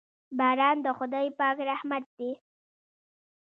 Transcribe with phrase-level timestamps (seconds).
[0.37, 2.31] باران د خداے پاک رحمت دے